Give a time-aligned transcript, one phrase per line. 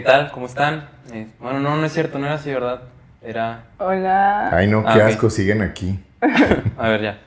[0.00, 0.30] ¿Qué tal?
[0.32, 0.88] ¿Cómo están?
[1.12, 2.80] Eh, bueno, no, no es cierto, no era así, ¿verdad?
[3.20, 3.64] Era...
[3.76, 4.48] Hola.
[4.50, 5.08] Ay, no, Ah, qué ok.
[5.10, 6.00] asco, siguen aquí.
[6.78, 7.18] A ver, ya.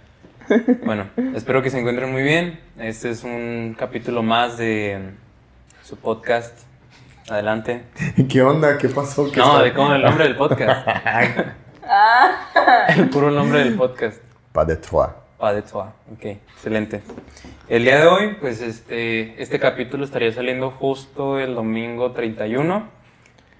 [0.84, 2.60] Bueno, espero que se encuentren muy bien.
[2.80, 6.62] Este es un capítulo más de mm, su podcast.
[7.30, 7.84] Adelante.
[8.28, 8.76] ¿Qué onda?
[8.80, 9.32] ¿Qué pasó?
[9.32, 10.88] ¿Qué No, está- de cómo el nombre del podcast.
[12.98, 14.18] El puro nombre del podcast.
[14.52, 15.10] Pas de trois.
[15.44, 15.88] Pas de toi.
[16.10, 17.02] Ok, excelente.
[17.68, 22.88] El día de hoy, pues este, este capítulo estaría saliendo justo el domingo 31.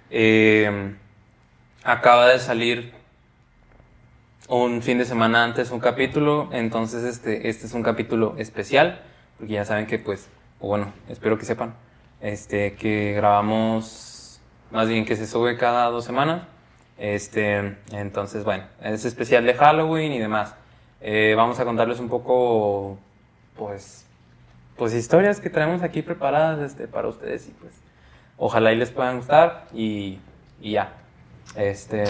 [0.10, 0.96] Eh,
[1.84, 2.94] acaba de salir
[4.48, 9.02] un fin de semana antes un capítulo, entonces este, este es un capítulo especial,
[9.38, 10.30] porque ya saben que pues,
[10.62, 11.76] o bueno, espero que sepan,
[12.22, 14.40] este, que grabamos,
[14.72, 16.44] más bien que se sube cada dos semanas.
[16.98, 20.56] Este, entonces, bueno, es especial de Halloween y demás.
[21.06, 22.98] Eh, vamos a contarles un poco,
[23.58, 24.06] pues,
[24.78, 27.74] pues historias que traemos aquí preparadas este, para ustedes y pues,
[28.38, 30.20] ojalá y les puedan gustar y,
[30.62, 30.94] y ya.
[31.58, 32.06] Este,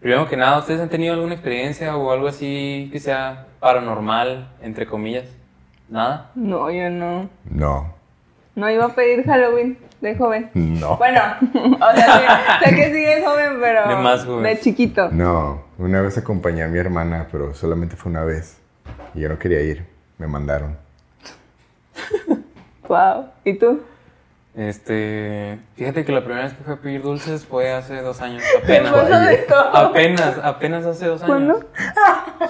[0.00, 4.86] primero que nada, ¿ustedes han tenido alguna experiencia o algo así que sea paranormal, entre
[4.86, 5.26] comillas?
[5.90, 6.30] ¿Nada?
[6.34, 7.28] No, yo no.
[7.44, 7.94] No.
[8.54, 10.50] No iba a pedir Halloween de joven.
[10.54, 10.96] No.
[10.96, 11.20] Bueno,
[11.52, 14.44] o sea, sí, sé que sí de joven, pero De más joven.
[14.44, 15.10] de chiquito.
[15.10, 15.63] No.
[15.78, 18.58] Una vez acompañé a mi hermana, pero solamente fue una vez.
[19.14, 19.84] Y yo no quería ir.
[20.18, 20.76] Me mandaron.
[22.86, 23.30] Wow.
[23.46, 23.80] ¿Y tú?
[24.54, 28.42] Este, fíjate que la primera vez que fui a pedir dulces fue hace dos años,
[28.62, 28.92] apenas.
[28.92, 29.74] Pues, ¿de todo?
[29.74, 31.26] Apenas, apenas hace dos años.
[31.26, 31.70] ¿Cuándo?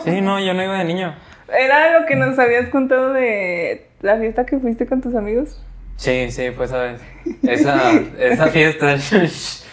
[0.04, 1.14] Sí, no, yo no iba de niño.
[1.48, 5.62] ¿Era lo que nos habías contado de la fiesta que fuiste con tus amigos?
[5.96, 7.00] Sí, sí, fue esa vez.
[7.44, 8.96] Esa, esa fiesta.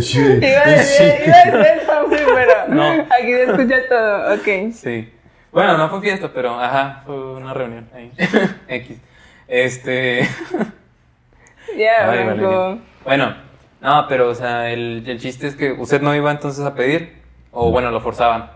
[0.00, 0.20] Sí.
[0.20, 1.12] Iba a decir,
[1.86, 2.90] nombre, pero No.
[3.10, 4.34] aquí se escucha todo.
[4.34, 4.72] Ok.
[4.72, 5.12] Sí.
[5.52, 8.10] Bueno, no fue fiesta, pero ajá, fue una reunión ahí.
[8.68, 8.96] X.
[9.48, 10.28] Este.
[11.76, 12.46] Ya, Blanco.
[12.46, 12.78] Valeria.
[13.04, 13.34] Bueno,
[13.80, 17.16] no, pero o sea, el, el chiste es que usted no iba entonces a pedir.
[17.50, 18.50] O bueno, lo forzaban.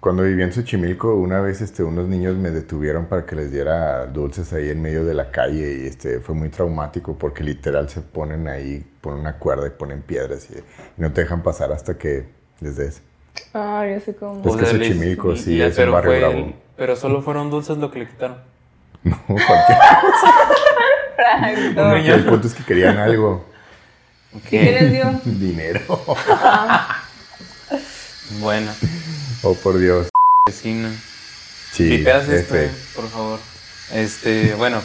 [0.00, 4.06] Cuando vivía en Xochimilco, una vez este, unos niños me detuvieron para que les diera
[4.06, 8.02] dulces ahí en medio de la calle y este, fue muy traumático porque literal se
[8.02, 10.62] ponen ahí, ponen una cuerda y ponen piedras y, y
[10.98, 12.28] no te dejan pasar hasta que
[12.60, 13.02] les des.
[13.52, 14.42] Ah, ya sé cómo.
[14.42, 16.52] Pues O que sea, les- Xochimilco, sí, y- es un pero barrio fue- bravo.
[16.76, 18.36] Pero solo fueron dulces lo que le quitaron.
[19.02, 19.78] No, cualquier
[22.02, 22.14] niño.
[22.14, 23.44] El punto es que querían algo.
[24.50, 25.20] ¿Qué les dio?
[25.24, 25.80] Dinero.
[28.40, 28.70] Bueno,
[29.48, 30.08] Oh, por Dios.
[30.44, 30.88] vecino.
[31.70, 32.64] Sí, Pipeas esto, F.
[32.64, 33.38] eh, por favor.
[33.92, 34.82] Este, bueno,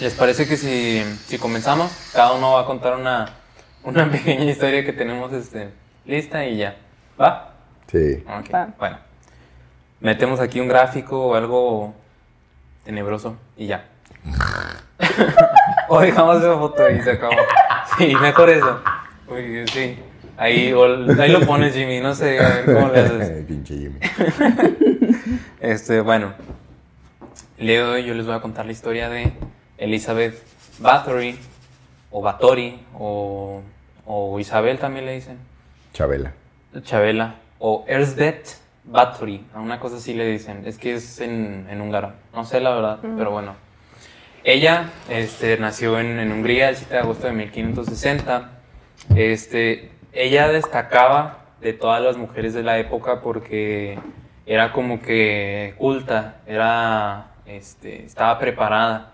[0.00, 3.36] ¿les parece que si, si comenzamos, cada uno va a contar una,
[3.84, 5.68] una pequeña historia que tenemos este,
[6.04, 6.76] lista y ya?
[7.20, 7.52] ¿Va?
[7.86, 8.24] Sí.
[8.26, 8.68] Ok, Va.
[8.80, 8.98] Bueno,
[10.00, 11.94] metemos aquí un gráfico o algo
[12.84, 13.84] tenebroso y ya.
[15.88, 17.36] o dejamos esa foto y se acabó.
[17.96, 18.80] Sí, mejor eso.
[19.28, 20.02] Uy, sí.
[20.42, 20.74] Ahí,
[21.20, 23.44] ahí lo pones, Jimmy, no sé a ver cómo le haces.
[23.46, 24.00] Pinche Jimmy.
[25.60, 26.32] Este, bueno,
[27.58, 29.32] el día de hoy yo les voy a contar la historia de
[29.78, 30.42] Elizabeth
[30.80, 31.38] Bathory,
[32.10, 33.62] o Bathory, o,
[34.04, 35.38] o Isabel también le dicen,
[35.92, 36.32] Chabela.
[36.82, 41.80] Chabela, o Erzbet Bathory, a una cosa así le dicen, es que es en, en
[41.80, 43.54] húngaro, no sé la verdad, pero bueno.
[44.42, 48.50] Ella este, nació en, en Hungría el 7 de agosto de 1560.
[49.14, 53.98] Este, ella destacaba de todas las mujeres de la época porque
[54.46, 59.12] era como que culta, era, este, estaba preparada.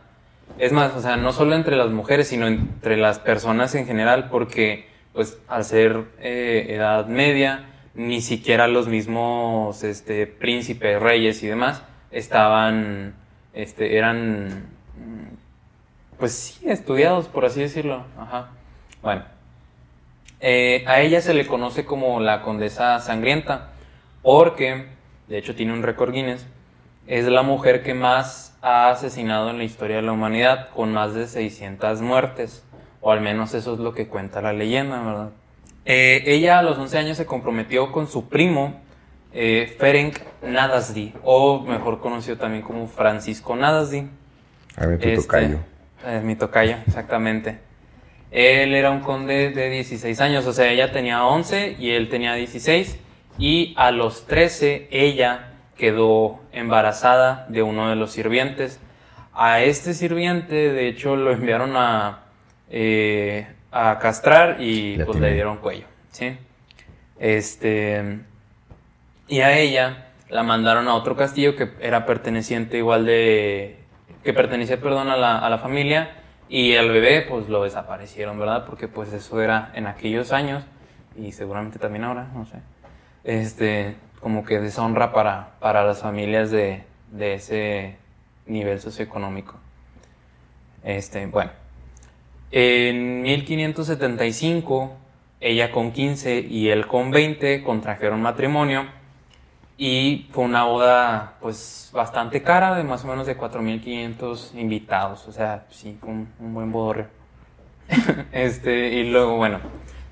[0.59, 4.29] Es más, o sea, no solo entre las mujeres, sino entre las personas en general,
[4.31, 11.49] porque pues al ser eh, edad media, ni siquiera los mismos este, príncipes, reyes y
[11.49, 13.15] demás estaban,
[13.53, 18.05] este, eran, mm, pues sí, estudiados, por así decirlo.
[18.17, 18.49] Ajá.
[19.03, 19.38] Bueno.
[20.41, 23.71] Eh, a ella se le conoce como la condesa sangrienta,
[24.23, 24.87] porque,
[25.29, 26.47] de hecho tiene un récord Guinness,
[27.07, 31.15] es la mujer que más ha asesinado en la historia de la humanidad, con más
[31.15, 32.63] de 600 muertes,
[33.01, 35.31] o al menos eso es lo que cuenta la leyenda, ¿verdad?
[35.85, 38.81] Eh, ella a los 11 años se comprometió con su primo,
[39.33, 44.09] eh, Ferenc Nadasdi, o mejor conocido también como Francisco Nadasdi.
[44.77, 45.59] A ver, tu Este, tocayo.
[46.07, 47.59] Es mi tocayo, exactamente.
[48.31, 52.35] Él era un conde de 16 años, o sea, ella tenía 11 y él tenía
[52.35, 52.99] 16.
[53.39, 58.81] Y a los 13 ella quedó embarazada de uno de los sirvientes.
[59.33, 62.25] A este sirviente, de hecho, lo enviaron a,
[62.69, 65.87] eh, a castrar y Le pues le dieron cuello.
[66.11, 66.37] ¿sí?
[67.19, 68.19] Este,
[69.29, 73.79] y a ella la mandaron a otro castillo que era perteneciente igual de...
[74.25, 76.11] que pertenecía, perdón, a la, a la familia
[76.49, 78.65] Y el bebé, pues lo desaparecieron, ¿verdad?
[78.67, 80.65] Porque pues eso era en aquellos años
[81.17, 82.59] y seguramente también ahora, no sé.
[83.25, 87.97] Este, como que deshonra para, para las familias de, de ese
[88.47, 89.57] nivel socioeconómico.
[90.85, 91.51] Este, bueno.
[92.51, 94.97] En 1575,
[95.41, 98.87] ella con 15 y él con 20 contrajeron matrimonio
[99.81, 105.33] y fue una boda pues bastante cara, de más o menos de 4.500 invitados, o
[105.33, 107.07] sea, sí, fue un, un buen bodorrio.
[108.33, 109.61] este, y luego, bueno,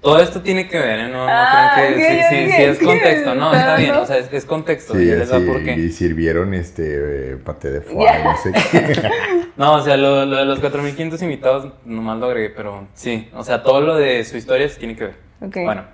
[0.00, 1.08] todo esto tiene que ver, ¿eh?
[1.08, 3.94] No, no Ah, crean que ok, sí, sí, sí, es contexto, no, está No, bien,
[3.94, 4.02] no.
[4.02, 5.72] o sea, es, es contexto, Sí, y les da así, por qué.
[5.74, 9.10] y sirvieron este eh, paté de foie, no sé qué.
[9.56, 13.42] No, o sea, lo, lo de los 4.500 invitados nomás lo agregué, pero sí, o
[13.42, 15.14] sea, todo lo de su historia sí tiene que ver.
[15.40, 15.56] Ok.
[15.64, 15.84] Bueno,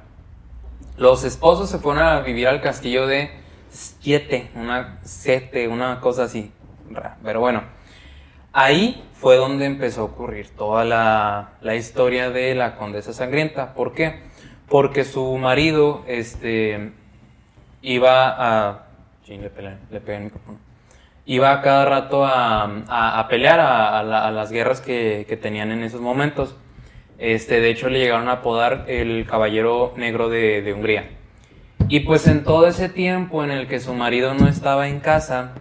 [0.98, 3.30] los esposos se fueron a vivir al castillo de
[3.72, 6.52] Siete, una Sete, una cosa así.
[7.24, 7.62] Pero bueno,
[8.52, 13.72] ahí fue donde empezó a ocurrir toda la, la historia de la condesa sangrienta.
[13.72, 14.20] ¿Por qué?
[14.69, 16.92] Porque su marido, este,
[17.80, 18.86] iba a...
[19.26, 20.58] Le pegué, le pegué el micrófono.
[21.24, 25.36] Iba a cada rato a, a- pelear a, a la- a las guerras que, que
[25.38, 26.56] tenían en esos momentos.
[27.19, 31.08] Este, de hecho, le llegaron a apodar el caballero negro de Hungría.
[31.88, 35.52] Y pues en todo ese tiempo en el que su marido no estaba en casa,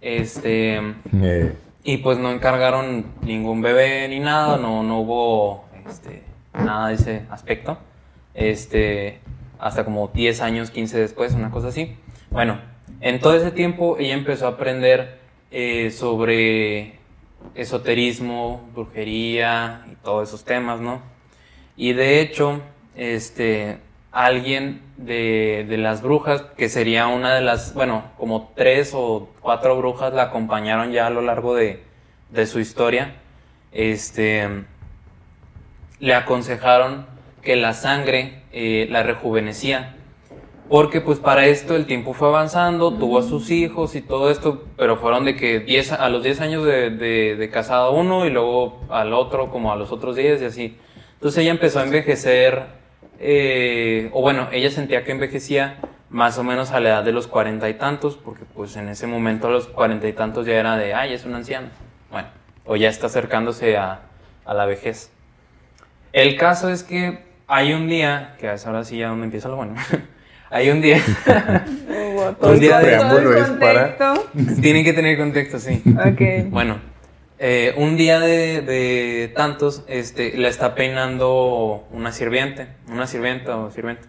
[0.00, 0.80] este,
[1.22, 6.22] Eh, y pues no encargaron ningún bebé ni nada, no, no hubo este,
[6.54, 7.78] nada de ese aspecto.
[8.34, 9.20] Este,
[9.58, 11.96] hasta como 10 años, 15 después, una cosa así.
[12.30, 12.58] Bueno,
[13.00, 15.18] en todo ese tiempo ella empezó a aprender
[15.50, 16.98] eh, sobre
[17.54, 21.02] esoterismo, brujería y todos esos temas, ¿no?
[21.76, 22.60] Y de hecho,
[22.96, 23.78] este,
[24.14, 29.76] alguien de, de las brujas, que sería una de las, bueno, como tres o cuatro
[29.76, 31.82] brujas la acompañaron ya a lo largo de,
[32.30, 33.16] de su historia,
[33.72, 34.48] este,
[35.98, 37.06] le aconsejaron
[37.42, 39.96] que la sangre eh, la rejuvenecía.
[40.68, 44.64] Porque pues para esto el tiempo fue avanzando, tuvo a sus hijos y todo esto,
[44.78, 48.30] pero fueron de que 10, a los 10 años de, de, de casado uno y
[48.30, 50.78] luego al otro como a los otros 10 y así.
[51.14, 52.62] Entonces ella empezó a envejecer,
[53.18, 55.76] eh, o bueno, ella sentía que envejecía
[56.10, 59.06] más o menos a la edad de los cuarenta y tantos, porque pues en ese
[59.06, 61.68] momento a los cuarenta y tantos ya era de, ay, es una anciana.
[62.10, 62.28] Bueno,
[62.64, 64.00] o ya está acercándose a,
[64.44, 65.10] a la vejez.
[66.12, 67.18] El caso es que
[67.48, 69.74] hay un día, que es ahora sí ya donde empieza lo bueno,
[70.50, 71.00] hay un día,
[72.40, 73.96] Un día de preámbulo es para-
[74.62, 75.82] tienen que tener contexto, sí.
[75.86, 76.48] Ok.
[76.50, 76.78] Bueno,
[77.38, 83.70] eh, un día de, de tantos, este, la está peinando una sirviente, una sirvienta o
[83.70, 84.08] sirviente.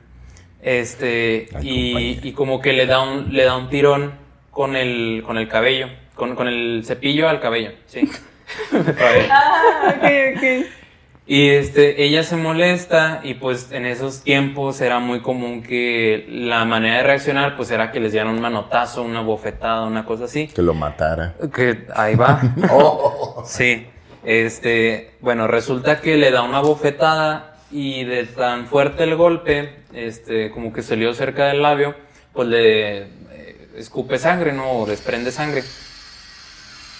[0.61, 4.13] Este, y, como que le da un, le da un tirón
[4.51, 8.01] con el, con el cabello, con, con el cepillo al cabello, sí.
[8.71, 9.27] Cabello.
[9.31, 10.03] Ah, ok,
[10.37, 10.84] ok.
[11.27, 16.65] Y este, ella se molesta y pues en esos tiempos era muy común que la
[16.65, 20.47] manera de reaccionar pues era que les dieran un manotazo, una bofetada, una cosa así.
[20.47, 21.33] que lo matara.
[21.53, 22.41] Que ahí va.
[23.45, 23.87] Sí.
[24.23, 30.49] Este, bueno, resulta que le da una bofetada y de tan fuerte el golpe, este,
[30.51, 31.95] como que salió cerca del labio,
[32.33, 34.71] pues le eh, escupe sangre, ¿no?
[34.71, 35.63] O desprende sangre.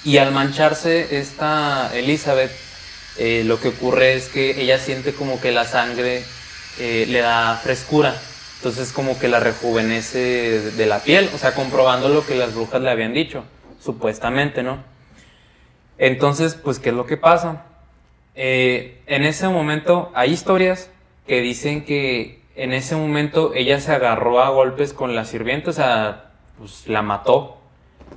[0.03, 2.51] Y al mancharse esta Elizabeth,
[3.17, 6.23] eh, lo que ocurre es que ella siente como que la sangre
[6.79, 8.15] eh, le da frescura.
[8.57, 12.81] Entonces como que la rejuvenece de, la piel, o sea, comprobando lo que las brujas
[12.81, 13.43] le habían dicho,
[13.79, 14.83] supuestamente, ¿no?
[15.97, 17.65] Entonces, pues, ¿qué es lo que pasa?
[18.33, 20.89] Eh, en ese momento hay historias
[21.27, 25.73] que dicen que en ese momento ella se agarró a golpes con la sirvienta, o
[25.73, 27.57] sea, pues la mató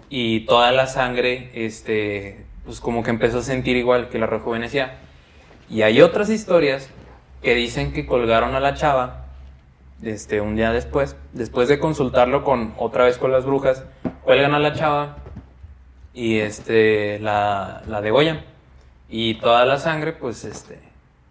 [0.09, 4.98] y toda la sangre, este, pues como que empezó a sentir igual que la rejuvenecía.
[5.70, 6.90] Y hay otras historias
[7.42, 9.25] que dicen que colgaron a la chava,
[10.02, 13.84] este, un día después, después de consultarlo con otra vez con las brujas,
[14.22, 15.16] cuelgan a la chava
[16.12, 18.42] y este la, la degollan
[19.08, 20.78] y toda la sangre pues este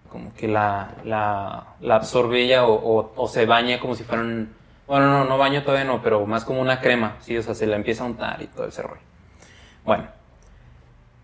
[0.10, 4.24] como que la, la, la absorbe ella o, o- o se baña como si fuera
[4.24, 4.54] un
[4.88, 7.68] bueno no no baño todavía no pero más como una crema sí o sea se
[7.68, 9.02] la empieza a untar y todo ese rollo
[9.86, 10.08] bueno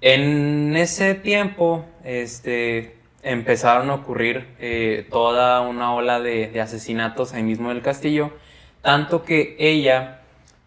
[0.06, 7.72] en ese tiempo este empezaron a ocurrir eh, toda una ola de, asesinatos ahí mismo
[7.72, 8.34] en el castillo
[8.82, 10.20] tanto que ella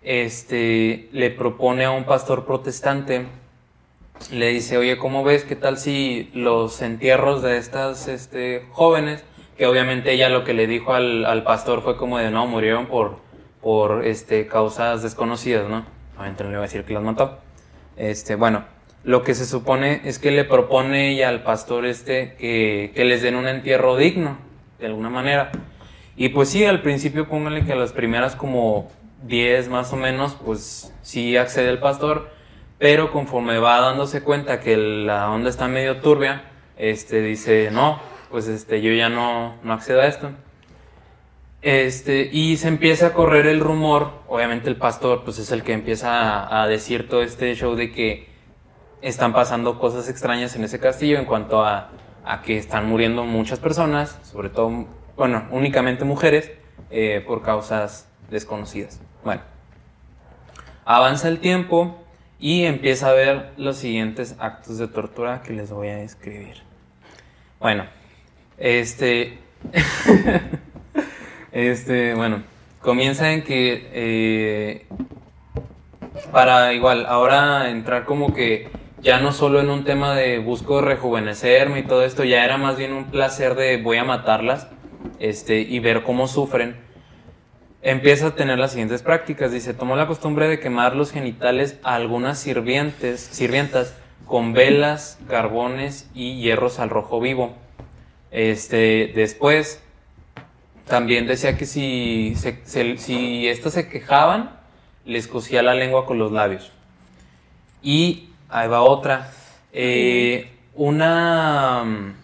[0.02, 3.26] este, le propone a un pastor protestante,
[4.30, 5.44] le dice, oye, ¿cómo ves?
[5.44, 9.22] ¿Qué tal si los entierros de estas este, jóvenes,
[9.58, 12.86] que obviamente ella lo que le dijo al, al pastor fue como de, no, murieron
[12.86, 13.18] por,
[13.60, 15.84] por este, causas desconocidas, ¿no?
[16.16, 17.38] Obviamente no le iba a decir que las mató.
[17.98, 18.64] Este, bueno,
[19.06, 23.22] lo que se supone es que le propone ella al pastor este que, que les
[23.22, 24.36] den un entierro digno,
[24.80, 25.52] de alguna manera.
[26.16, 28.90] Y pues sí, al principio pónganle que a las primeras como
[29.22, 32.30] 10 más o menos, pues sí accede el pastor,
[32.78, 36.42] pero conforme va dándose cuenta que la onda está medio turbia,
[36.76, 38.00] este dice, no,
[38.32, 40.30] pues este, yo ya no, no accedo a esto.
[41.62, 45.74] Este, y se empieza a correr el rumor, obviamente el pastor pues es el que
[45.74, 48.35] empieza a, a decir todo este show de que
[49.02, 51.90] están pasando cosas extrañas en ese castillo en cuanto a,
[52.24, 54.86] a que están muriendo muchas personas, sobre todo,
[55.16, 56.50] bueno, únicamente mujeres,
[56.90, 59.00] eh, por causas desconocidas.
[59.24, 59.42] Bueno,
[60.84, 61.98] avanza el tiempo
[62.38, 66.62] y empieza a ver los siguientes actos de tortura que les voy a describir.
[67.58, 67.86] Bueno,
[68.58, 69.38] este,
[71.52, 72.42] este, bueno,
[72.80, 74.86] comienza en que eh,
[76.30, 78.68] para igual ahora entrar como que
[79.06, 82.76] ya no solo en un tema de busco rejuvenecerme y todo esto, ya era más
[82.76, 84.66] bien un placer de voy a matarlas
[85.20, 86.74] este, y ver cómo sufren.
[87.82, 89.52] Empieza a tener las siguientes prácticas.
[89.52, 93.94] Dice, tomó la costumbre de quemar los genitales a algunas sirvientes, sirvientas
[94.26, 97.54] con velas, carbones y hierros al rojo vivo.
[98.32, 99.80] Este, después,
[100.84, 102.58] también decía que si, se,
[102.98, 104.58] si estas se quejaban,
[105.04, 106.72] les cosía la lengua con los labios.
[107.84, 109.30] Y ahí va otra.
[109.72, 112.14] Eh, una,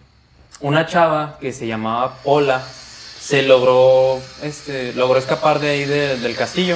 [0.61, 6.35] una chava que se llamaba Pola se logró, este, logró escapar de ahí de, del
[6.35, 6.75] castillo.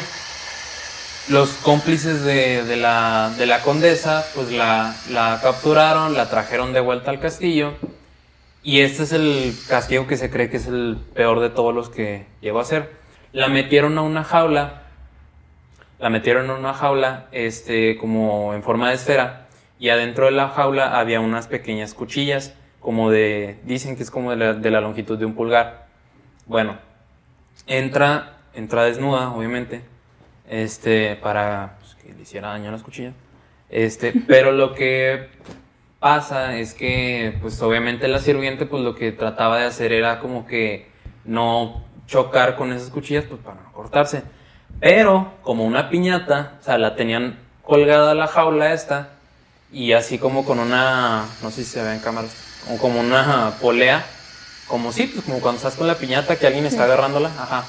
[1.28, 6.80] Los cómplices de, de, la, de la condesa pues la, la capturaron, la trajeron de
[6.80, 7.74] vuelta al castillo.
[8.64, 11.90] Y este es el castigo que se cree que es el peor de todos los
[11.90, 12.92] que llegó a ser.
[13.34, 14.84] La metieron a una jaula,
[16.00, 19.48] la metieron en una jaula, este, como en forma de esfera,
[19.80, 24.32] y adentro de la jaula había unas pequeñas cuchillas, como de, dicen que es como
[24.32, 25.88] de la, de la longitud de un pulgar.
[26.46, 26.78] Bueno,
[27.66, 29.82] entra, entra desnuda, obviamente,
[30.48, 33.14] este, para pues, que le hiciera daño a las cuchillas.
[33.70, 35.30] Este, pero lo que
[36.00, 40.46] pasa es que, pues obviamente la sirviente, pues lo que trataba de hacer era como
[40.46, 40.88] que
[41.26, 44.24] no chocar con esas cuchillas, pues para no cortarse.
[44.80, 49.10] Pero, como una piñata, o sea, la tenían colgada a la jaula esta,
[49.72, 52.32] y así como con una, no sé si se ve en cámaras,
[52.80, 54.06] como una polea,
[54.68, 57.64] como sí, pues como cuando estás con la piñata que alguien está agarrándola, ajá.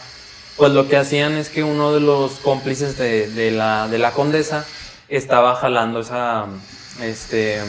[0.57, 4.11] Pues lo que hacían es que uno de los cómplices de, de la, de la
[4.11, 4.67] condesa
[5.09, 6.47] estaba jalando esa,
[7.01, 7.61] este,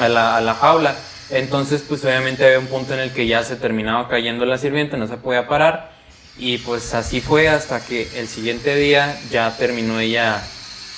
[0.00, 0.94] a la, a la jaula.
[1.30, 4.96] Entonces, pues obviamente había un punto en el que ya se terminaba cayendo la sirvienta,
[4.96, 5.95] no se podía parar.
[6.38, 10.42] Y pues así fue hasta que el siguiente día ya terminó ella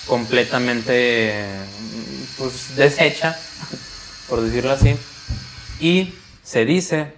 [0.06, 1.44] completamente
[2.36, 3.36] pues deshecha,
[4.28, 4.96] por decirlo así.
[5.80, 7.12] Y se dice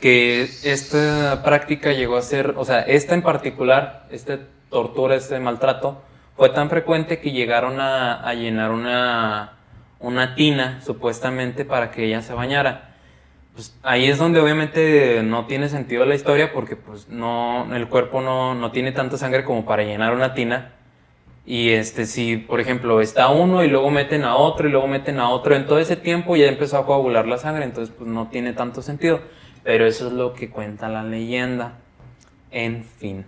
[0.00, 4.38] que esta práctica llegó a ser, o sea, esta en particular, esta
[4.70, 6.02] tortura, este maltrato,
[6.36, 9.58] fue tan frecuente que llegaron a, a llenar una,
[9.98, 12.89] una tina, supuestamente, para que ella se bañara.
[13.54, 18.20] Pues ahí es donde obviamente no tiene sentido la historia porque pues no, el cuerpo
[18.20, 20.72] no, no tiene tanta sangre como para llenar una tina.
[21.44, 25.18] Y este, si por ejemplo está uno y luego meten a otro y luego meten
[25.18, 28.28] a otro, en todo ese tiempo ya empezó a coagular la sangre, entonces pues no
[28.28, 29.20] tiene tanto sentido.
[29.62, 31.78] Pero eso es lo que cuenta la leyenda.
[32.50, 33.26] En fin.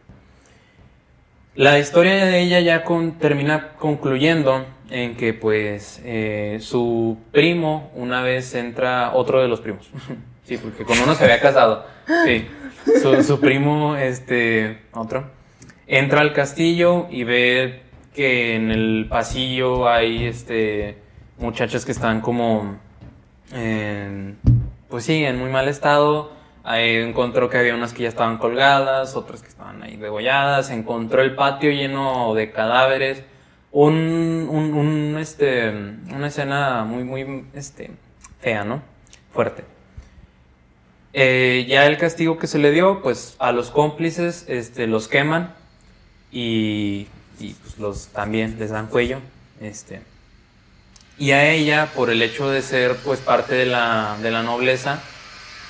[1.54, 2.84] La historia de ella ya
[3.18, 9.90] termina concluyendo en que pues eh, su primo una vez entra, otro de los primos,
[10.44, 11.86] sí, porque con uno se había casado,
[12.26, 12.46] sí,
[13.22, 15.24] su, primo, este, otro,
[15.86, 17.82] entra al castillo y ve
[18.14, 20.98] que en el pasillo hay, este,
[21.38, 22.76] muchachas que están como,
[23.52, 24.36] en,
[24.88, 29.16] pues sí, en muy mal estado, Ahí encontró que había unas que ya estaban colgadas,
[29.16, 33.24] otras que estaban ahí degolladas, encontró el patio lleno de cadáveres,
[33.72, 37.90] un, un, este, una escena muy, muy este,
[38.40, 38.82] fea, ¿no?
[39.32, 39.64] Fuerte.
[41.14, 45.54] Eh, ya el castigo que se le dio, pues a los cómplices este, los queman
[46.30, 49.20] y, y pues, los también les dan cuello.
[49.60, 50.00] Este.
[51.18, 55.00] Y a ella, por el hecho de ser pues parte de la, de la nobleza,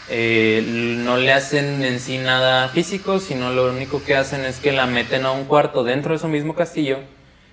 [0.08, 0.64] eh,
[1.04, 4.86] no le hacen en sí nada físico, sino lo único que hacen es que la
[4.86, 6.98] meten a un cuarto dentro de su mismo castillo,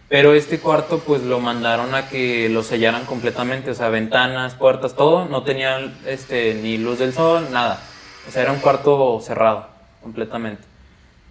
[0.09, 4.95] pero este cuarto pues lo mandaron a que lo sellaran completamente, o sea, ventanas, puertas,
[4.95, 7.79] todo, no tenía este, ni luz del sol, nada,
[8.27, 9.67] o sea, era un cuarto cerrado,
[10.01, 10.63] completamente.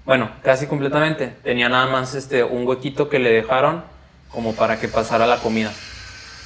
[0.07, 3.83] Bueno, casi completamente, tenía nada más este, un huequito que le dejaron
[4.31, 5.73] como para que pasara la comida.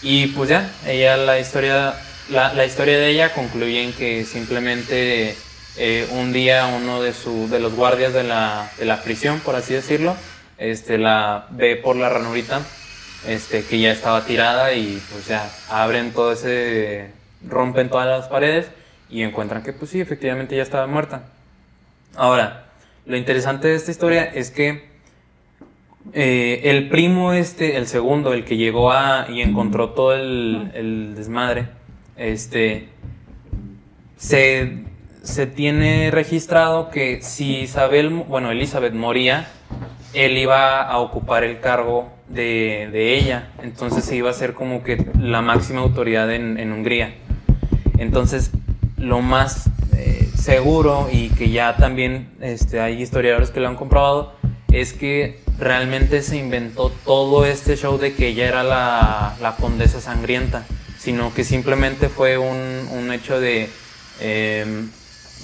[0.00, 1.94] Y pues ya, ella la historia,
[2.30, 5.36] la, historia de ella concluye en que simplemente
[5.76, 9.54] eh, un día uno de, su, de los guardias de la, de la prisión, por
[9.54, 10.16] así decirlo,
[10.62, 12.62] este, la ve por la ranurita,
[13.26, 17.10] este, que ya estaba tirada y pues ya abren todo ese,
[17.46, 18.70] rompen todas las paredes
[19.10, 21.24] y encuentran que pues sí, efectivamente ya estaba muerta.
[22.14, 22.66] Ahora,
[23.06, 24.90] lo interesante de esta historia es que
[26.12, 31.14] eh, el primo este, el segundo, el que llegó a y encontró todo el, el
[31.14, 31.68] desmadre,
[32.16, 32.88] este,
[34.16, 34.84] se,
[35.22, 39.48] se tiene registrado que si Isabel, bueno, Elizabeth moría,
[40.14, 43.50] él iba a ocupar el cargo de, de ella.
[43.62, 47.14] Entonces iba a ser como que la máxima autoridad en, en Hungría.
[47.98, 48.50] Entonces,
[48.96, 54.32] lo más eh, seguro y que ya también este, hay historiadores que lo han comprobado
[54.72, 60.00] es que realmente se inventó todo este show de que ella era la, la condesa
[60.00, 60.64] sangrienta,
[60.98, 63.68] sino que simplemente fue un, un hecho de,
[64.20, 64.86] eh,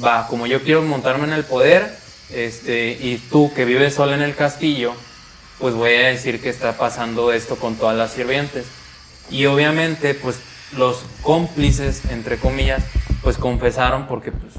[0.02, 1.94] va, como yo quiero montarme en el poder,
[2.32, 4.92] este, y tú que vives sola en el castillo,
[5.58, 8.66] pues voy a decir que está pasando esto con todas las sirvientes.
[9.30, 10.40] Y obviamente, pues
[10.76, 12.84] los cómplices, entre comillas,
[13.22, 14.54] pues confesaron porque, pues,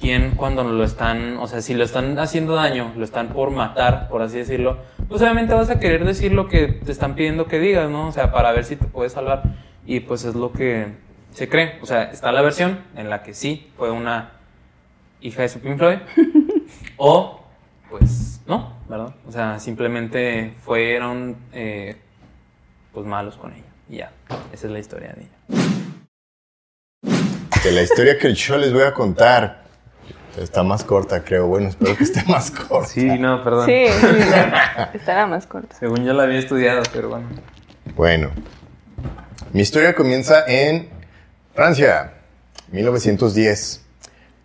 [0.00, 4.08] ¿quién cuando lo están, o sea, si lo están haciendo daño, lo están por matar,
[4.08, 7.58] por así decirlo, pues obviamente vas a querer decir lo que te están pidiendo que
[7.58, 8.08] digas, ¿no?
[8.08, 9.42] O sea, para ver si te puedes salvar.
[9.86, 10.88] Y pues es lo que
[11.32, 11.78] se cree.
[11.80, 14.32] O sea, está la versión en la que sí fue una
[15.20, 15.98] hija de su Pink Floyd.
[16.96, 17.40] o,
[17.90, 19.14] pues, no, ¿verdad?
[19.26, 21.96] O sea, simplemente fueron, eh,
[22.92, 23.64] pues, malos con ella.
[23.88, 24.12] Y ya,
[24.52, 25.30] esa es la historia de ella.
[27.62, 29.64] Que la historia que yo les voy a contar
[30.36, 31.46] está más corta, creo.
[31.46, 32.88] Bueno, espero que esté más corta.
[32.88, 33.66] Sí, no, perdón.
[33.66, 34.06] Sí, sí,
[34.94, 35.76] estará más corta.
[35.76, 37.26] Según yo la había estudiado, pero bueno.
[37.94, 38.30] Bueno,
[39.52, 40.88] mi historia comienza en
[41.54, 42.14] Francia,
[42.72, 43.82] 1910.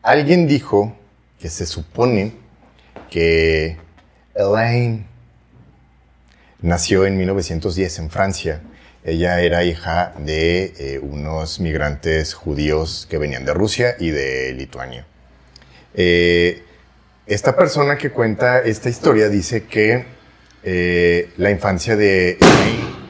[0.03, 0.95] Alguien dijo
[1.39, 2.40] que se supone
[3.11, 3.77] que
[4.33, 5.05] Elaine
[6.61, 8.61] nació en 1910 en Francia.
[9.03, 15.05] Ella era hija de eh, unos migrantes judíos que venían de Rusia y de Lituania.
[15.93, 16.63] Eh,
[17.27, 20.05] esta persona que cuenta esta historia dice que
[20.63, 23.01] eh, la infancia de Elaine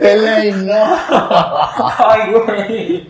[0.00, 0.96] Elaine, no.
[1.98, 3.08] Ay, güey.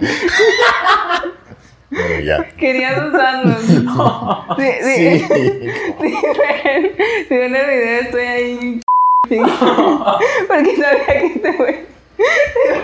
[1.91, 2.45] Bueno, ya.
[2.57, 3.63] Querías usarlos.
[4.59, 5.19] Sí, sí.
[5.21, 5.25] Sí.
[6.01, 6.93] Sí, ven.
[7.29, 8.81] Si ven el video, estoy ahí.
[9.29, 9.39] sí.
[10.49, 11.87] Porque sabía que este güey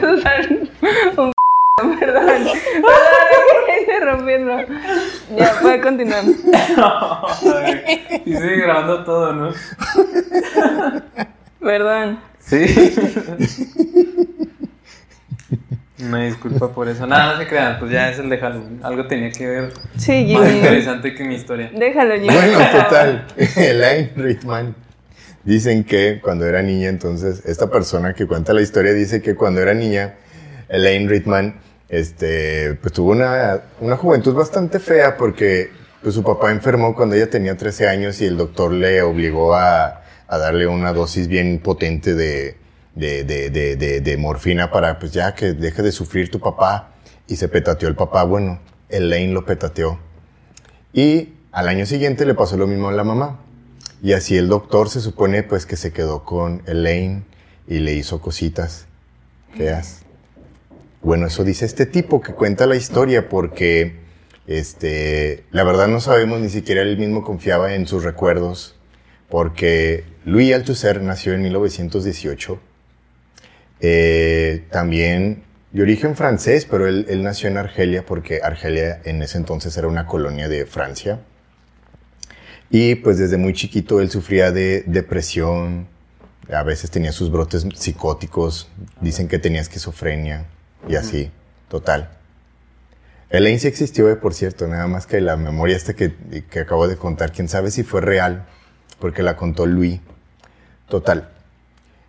[0.00, 0.48] te a usar
[1.16, 1.32] un.
[1.98, 2.24] Perdón.
[2.24, 2.46] Perdón,
[3.80, 4.56] interrumpiendo.
[5.36, 6.24] Ya, puede continuar.
[8.24, 9.52] y sigue grabando todo, ¿no?
[11.60, 12.20] Perdón.
[12.44, 12.64] Sí.
[15.98, 17.06] Me disculpa por eso.
[17.06, 18.80] Nada, no se crean, pues ya es el de Halloween.
[18.82, 20.58] Algo tenía que ver Sí, más Jimmy.
[20.58, 21.70] interesante que mi historia.
[21.74, 22.26] Déjalo, Jimmy.
[22.34, 23.26] Bueno, total.
[23.56, 24.74] Elaine Rittman.
[25.44, 29.60] Dicen que cuando era niña, entonces, esta persona que cuenta la historia dice que cuando
[29.62, 30.14] era niña,
[30.68, 31.54] Elaine Rittman,
[31.88, 35.70] este, pues tuvo una, una juventud bastante fea porque
[36.02, 40.02] pues, su papá enfermó cuando ella tenía 13 años y el doctor le obligó a,
[40.28, 42.56] a darle una dosis bien potente de,
[42.94, 46.90] de, de, de, morfina para, pues ya que deje de sufrir tu papá.
[47.26, 48.24] Y se petateó el papá.
[48.24, 49.98] Bueno, Elaine lo petateó.
[50.92, 53.40] Y al año siguiente le pasó lo mismo a la mamá.
[54.02, 57.24] Y así el doctor se supone pues que se quedó con Elaine
[57.66, 58.86] y le hizo cositas
[59.56, 60.02] feas.
[61.02, 64.00] Bueno, eso dice este tipo que cuenta la historia porque
[64.46, 68.73] este, la verdad no sabemos ni siquiera él mismo confiaba en sus recuerdos
[69.34, 72.60] porque Louis Althusser nació en 1918.
[73.80, 75.42] Eh, también
[75.72, 79.88] de origen francés, pero él, él nació en Argelia porque Argelia en ese entonces era
[79.88, 81.18] una colonia de Francia.
[82.70, 85.88] Y pues desde muy chiquito él sufría de depresión,
[86.48, 88.68] a veces tenía sus brotes psicóticos,
[89.00, 90.46] dicen que tenía esquizofrenia
[90.88, 91.32] y así,
[91.68, 92.08] total.
[93.30, 96.14] Elaine sí existió, eh, por cierto, nada más que la memoria esta que,
[96.48, 98.46] que acabo de contar, quién sabe si fue real,
[99.04, 100.00] porque la contó Louis.
[100.88, 101.28] Total.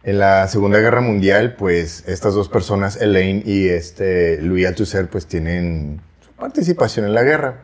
[0.04, 5.26] En la Segunda Guerra Mundial, pues estas dos personas, Elaine y este Louis Althusser, pues
[5.26, 7.64] tienen su participación en la guerra.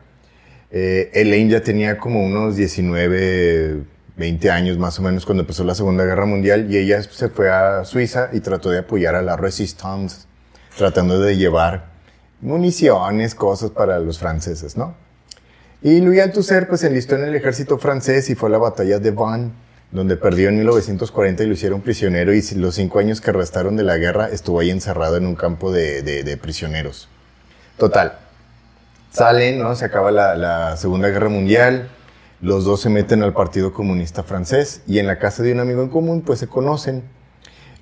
[0.70, 3.84] Eh, Elaine ya tenía como unos 19,
[4.18, 7.50] 20 años más o menos cuando empezó la Segunda Guerra Mundial y ella se fue
[7.50, 10.26] a Suiza y trató de apoyar a la Resistance,
[10.78, 11.86] tratando de llevar
[12.42, 14.94] municiones, cosas para los franceses, ¿no?
[15.82, 19.12] Y Louis Althusser pues enlistó en el ejército francés y fue a la batalla de
[19.12, 19.52] Vannes
[19.92, 23.84] donde perdió en 1940 y lo hicieron prisionero y los cinco años que restaron de
[23.84, 27.10] la guerra estuvo ahí encerrado en un campo de, de- de prisioneros.
[27.78, 28.18] Total,
[29.12, 29.76] salen, ¿no?
[29.76, 31.90] Se acaba la, la Segunda Guerra Mundial,
[32.42, 35.82] los dos se meten al Partido Comunista Francés y en la casa de un amigo
[35.84, 37.04] en común pues se conocen.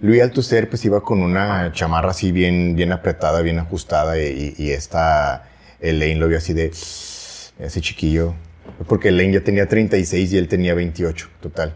[0.02, 4.72] Luis Althusser pues iba con una chamarra así bien, bien apretada, bien ajustada y, y
[4.72, 5.44] esta
[5.80, 6.72] Elaine lo vio así de,
[7.60, 8.34] ese chiquillo,
[8.88, 11.76] porque Elaine ya tenía 36 y él tenía 28, total.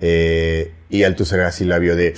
[0.00, 2.14] Eh, y Althusser así la vio de,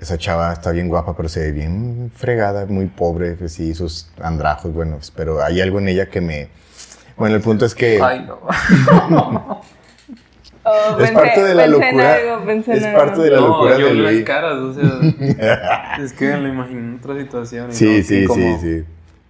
[0.00, 4.72] esa chava está bien guapa, pero se ve bien fregada, muy pobre, sí, sus andrajos,
[4.72, 6.48] bueno, pero hay algo en ella que me...
[7.16, 8.00] Bueno, el punto es que...
[8.02, 9.60] Ay, no.
[10.66, 12.14] Oh, Es pensé- parte de la locura.
[12.14, 12.98] algo, Es algo.
[12.98, 16.48] parte de la no, locura yo de las caras, o sea, es que me lo
[16.48, 17.70] imagino en otra situación.
[17.70, 18.84] y Sí, no, sí, sí, sí.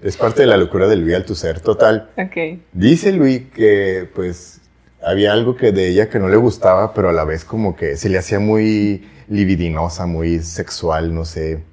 [0.04, 2.10] Es parte de la locura de Luis Althusser, total.
[2.18, 2.60] Ok.
[2.74, 4.60] Dice Luis que, pues,
[5.02, 7.96] había algo que de ella que no le gustaba, pero a la vez como que
[7.96, 11.64] se le hacía muy libidinosa, muy sexual, no sé.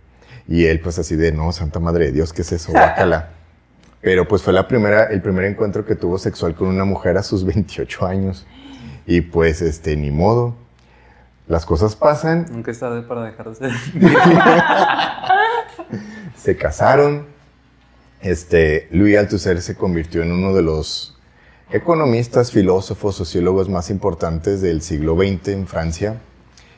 [0.48, 2.72] Y él, pues, así de, no, santa madre de Dios, ¿qué es eso?
[2.72, 3.32] Guácala.
[4.00, 7.24] Pero, pues, fue la primera, el primer encuentro que tuvo sexual con una mujer a
[7.24, 8.48] sus 28 años.
[9.06, 10.56] Y, pues, este, ni modo.
[11.50, 13.72] Las cosas pasan, Nunca es tarde para dejar de ser.
[16.38, 17.31] se casaron.
[18.22, 21.18] Este, Louis Althusser se convirtió en uno de los
[21.72, 26.22] economistas, filósofos, sociólogos más importantes del siglo XX en Francia.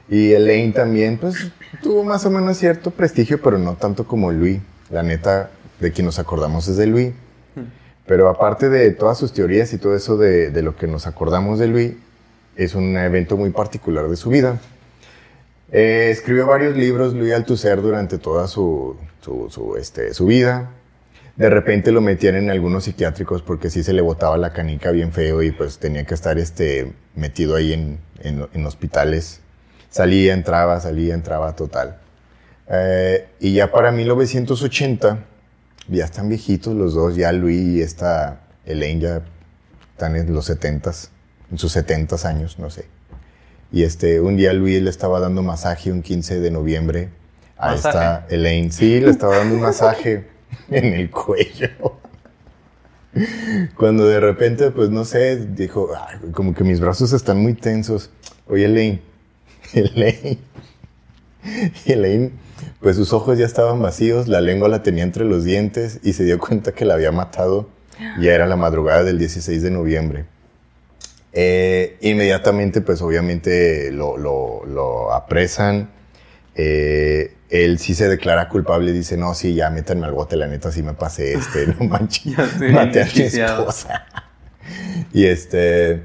[0.09, 1.51] Y Elaine también, pues,
[1.81, 4.61] tuvo más o menos cierto prestigio, pero no tanto como Louis.
[4.89, 7.13] La neta, de quien nos acordamos es de Louis.
[8.05, 11.57] Pero aparte de todas sus teorías y todo eso de, de lo que nos acordamos
[11.57, 11.93] de Louis,
[12.55, 14.59] es un evento muy particular de su vida.
[15.71, 20.69] Eh, escribió varios libros Louis Althusser durante toda su, su, su, este, su vida.
[21.35, 25.11] De repente lo metían en algunos psiquiátricos porque sí se le botaba la canica bien
[25.11, 29.39] feo y pues tenía que estar este, metido ahí en, en- en hospitales.
[29.89, 31.97] Salía, entraba, salía, entraba, total.
[32.69, 35.19] Eh, y ya para 1980,
[35.87, 39.21] ya están viejitos los dos, ya Louis y esta Elaine ya
[39.91, 41.09] están en los 70s,
[41.51, 42.85] en sus 70 años, no sé.
[43.71, 47.09] Y este, un día Luis le estaba dando masaje un 15 de noviembre
[47.57, 47.89] a ¿Masaje?
[47.97, 48.71] esta Elaine.
[48.71, 50.27] Sí, le estaba dando un masaje
[50.69, 51.69] en el cuello.
[53.77, 58.09] Cuando de repente, pues no sé, dijo, "Ay, como que mis brazos están muy tensos.
[58.47, 59.01] Oye, Elaine,
[59.73, 60.39] Elaine.
[61.85, 62.31] Elaine,
[62.81, 66.23] pues sus ojos ya estaban vacíos, la lengua la tenía entre los dientes y se
[66.23, 67.69] dio cuenta que la había matado.
[68.19, 70.25] Ya era la madrugada del 16 de noviembre.
[71.31, 75.89] Eh, inmediatamente, pues obviamente lo- lo apresan.
[76.55, 80.71] Eh, él sí se declara culpable, dice, no, sí, ya métanme al bote, la neta,
[80.71, 82.35] sí me pasé, este, no manches,
[82.71, 84.05] maté a mi esposa.
[85.13, 86.01] y este,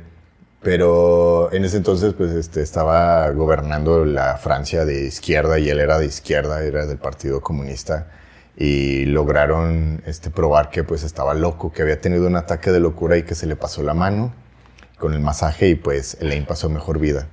[0.60, 5.98] pero en ese entonces, pues, este, estaba gobernando la Francia de izquierda y él era
[5.98, 8.08] de izquierda, era del Partido Comunista
[8.56, 13.16] y lograron, este, probar que, pues, estaba loco, que había tenido un ataque de locura
[13.16, 14.34] y que se le pasó la mano
[14.98, 17.28] con el masaje y, pues, Elaine pasó mejor vida.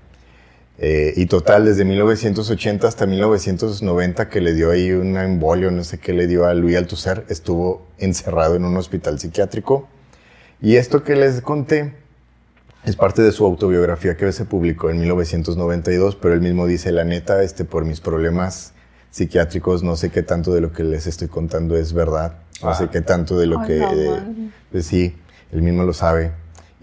[0.78, 6.00] Eh, y total, desde 1980 hasta 1990, que le dio ahí un embolio, no sé
[6.00, 9.88] qué le dio a Louis Althusser, estuvo encerrado en un hospital psiquiátrico.
[10.62, 11.94] Y esto que les conté
[12.84, 17.04] es parte de su autobiografía que se publicó en 1992, pero él mismo dice, la
[17.04, 18.74] neta, este, por mis problemas
[19.12, 22.84] psiquiátricos, no sé qué tanto de lo que les estoy contando es verdad, no sé
[22.86, 22.90] Ah.
[22.92, 23.80] qué tanto de lo que...
[23.80, 24.22] no, eh,
[24.72, 25.16] pues sí,
[25.54, 26.34] él mismo lo sabe.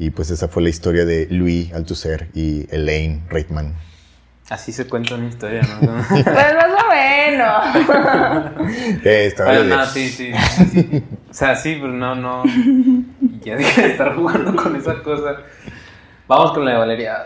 [0.03, 3.73] Y pues esa fue la historia de Louis Althusser y Elaine Reitman.
[4.51, 6.03] Así se cuenta una historia, ¿no?
[6.09, 8.67] Pues más o menos.
[9.05, 9.33] Eh,
[9.69, 10.33] no, sí, sí,
[10.73, 11.05] sí.
[11.31, 12.43] O sea, sí, pero no, no.
[13.43, 15.37] Ya dejé de estar jugando con esa cosa.
[16.27, 17.19] Vamos con la de Valeria.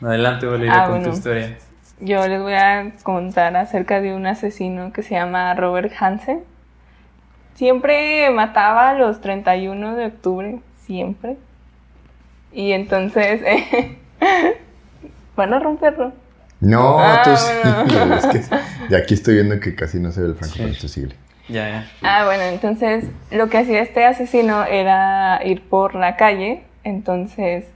[0.00, 1.10] Adelante, Valeria, Ah, con bueno.
[1.10, 1.58] tu historia.
[2.00, 6.44] Yo les voy a contar acerca de un asesino que se llama Robert Hansen.
[7.64, 11.36] Siempre mataba a los 31 de octubre, siempre.
[12.54, 13.42] Y entonces,
[15.36, 16.10] van a romperlo.
[16.60, 17.30] No, Ah, tú
[17.92, 18.14] bueno.
[18.34, 18.48] Es
[18.88, 20.62] que aquí estoy viendo que casi no se ve el franco, Sí.
[20.62, 21.14] pero tú sigue.
[21.50, 21.90] Ya, ya.
[22.02, 26.62] Ah, bueno, entonces lo que hacía este asesino era ir por la calle.
[26.82, 27.66] Entonces,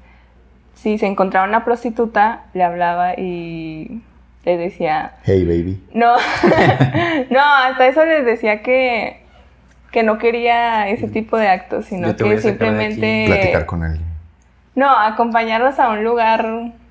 [0.76, 4.00] si se encontraba una prostituta, le hablaba y
[4.46, 5.78] le decía, Hey, baby.
[5.92, 6.14] No,
[7.30, 9.20] no, hasta eso les decía que,
[9.94, 12.84] que no quería ese tipo de actos, sino Yo te voy que a sacar de
[12.84, 12.94] aquí.
[12.94, 13.24] simplemente...
[13.34, 14.04] Platicar con alguien.
[14.74, 16.44] No, acompañarlos a un lugar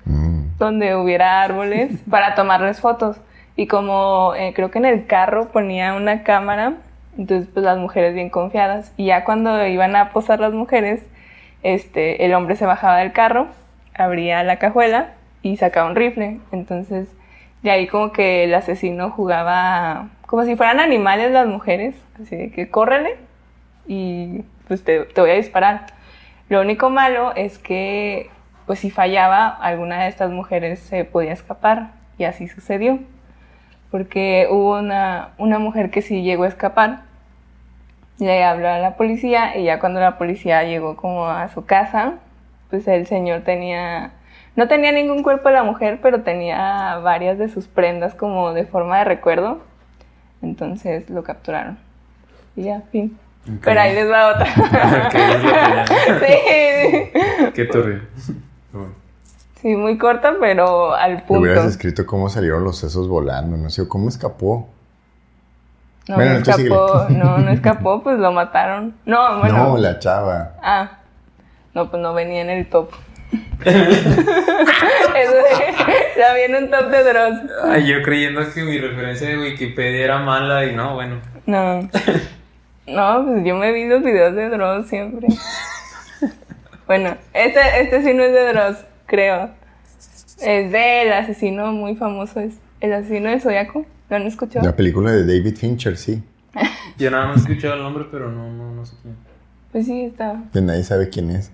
[0.06, 0.58] Mm.
[0.58, 3.16] donde hubiera árboles para tomarles fotos.
[3.56, 6.74] Y como eh, creo que en el carro ponía una cámara,
[7.16, 8.92] entonces pues las mujeres bien confiadas.
[8.96, 11.02] Y ya cuando iban a posar las mujeres,
[11.62, 13.46] este, el hombre se bajaba del carro,
[13.94, 15.12] abría la cajuela
[15.42, 16.40] y sacaba un rifle.
[16.52, 17.08] Entonces,
[17.64, 22.50] de ahí como que el asesino jugaba como si fueran animales las mujeres, así de
[22.52, 23.16] que córrele
[23.86, 25.86] y pues te, te voy a disparar.
[26.48, 28.30] Lo único malo es que
[28.66, 32.98] pues si fallaba, alguna de estas mujeres se podía escapar y así sucedió.
[33.90, 37.02] Porque hubo una, una mujer que sí llegó a escapar,
[38.18, 42.14] le habló a la policía y ya cuando la policía llegó como a su casa,
[42.70, 44.12] pues el señor tenía,
[44.56, 48.64] no tenía ningún cuerpo de la mujer, pero tenía varias de sus prendas como de
[48.66, 49.58] forma de recuerdo.
[50.42, 51.78] Entonces lo capturaron.
[52.56, 53.18] Y ya, fin.
[53.62, 54.46] Pero ahí les va otra.
[56.20, 56.34] Sí,
[56.82, 57.52] sí.
[57.54, 58.00] Qué turbio.
[58.72, 58.92] Bueno.
[59.60, 61.40] Sí, muy corta, pero al punto.
[61.42, 64.68] hubieras escrito cómo salieron los sesos volando, no sé, cómo escapó.
[66.06, 66.74] No, Bueno, no tú síguele.
[66.74, 68.94] escapó, no, no escapó, pues lo mataron.
[69.06, 69.56] No, bueno.
[69.70, 70.52] No, la chava.
[70.62, 70.98] Ah,
[71.74, 72.90] no, pues no venía en el top.
[73.64, 77.38] Eso de, la vi en un top de Dross.
[77.64, 81.20] Ay, yo creyendo que mi referencia de Wikipedia era mala y no, bueno.
[81.46, 81.88] No.
[82.86, 85.28] No, pues yo me vi los videos de Dross siempre.
[86.86, 89.48] Bueno, este, este sí no es de Dross, creo.
[90.42, 93.86] Es del asesino muy famoso, es el asesino del Zodiaco.
[94.10, 94.66] ¿Lo han escuchado?
[94.66, 96.22] La película de David Fincher, sí.
[96.98, 99.16] Yo nada más he escuchado el nombre, pero no, no, no sé quién.
[99.72, 100.42] Pues sí, está.
[100.52, 101.50] Que nadie sabe quién es.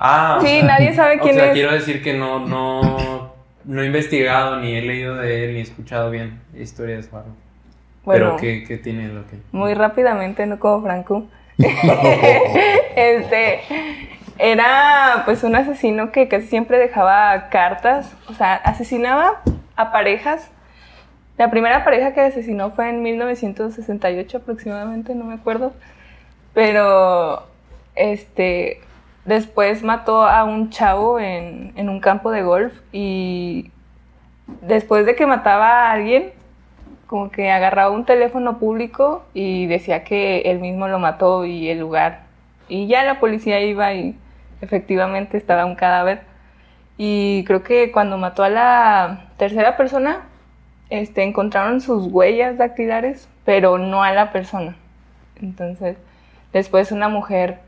[0.00, 1.52] Ah, o Sí, sea, nadie sabe quién o sea, es.
[1.52, 5.62] quiero decir que no, no, no he investigado, ni he leído de él, ni he
[5.62, 7.30] escuchado bien historias o algo.
[8.04, 9.38] Bueno, Pero ¿qué, qué tiene lo que...?
[9.52, 11.24] muy rápidamente, no como Franco.
[12.96, 13.60] este
[14.38, 19.40] era pues un asesino que casi siempre dejaba cartas, o sea, asesinaba
[19.76, 20.50] a parejas.
[21.38, 25.72] La primera pareja que asesinó fue en 1968 aproximadamente, no me acuerdo.
[26.52, 27.46] Pero
[27.96, 28.80] este
[29.24, 33.70] después mató a un chavo en, en un campo de golf y
[34.60, 36.32] después de que mataba a alguien,
[37.06, 41.78] como que agarraba un teléfono público y decía que él mismo lo mató y el
[41.78, 42.22] lugar.
[42.68, 44.16] Y ya la policía iba y
[44.60, 46.22] efectivamente estaba un cadáver.
[46.96, 50.22] Y creo que cuando mató a la tercera persona,
[50.90, 54.76] este, encontraron sus huellas dactilares, pero no a la persona.
[55.40, 55.96] Entonces,
[56.52, 57.58] después una mujer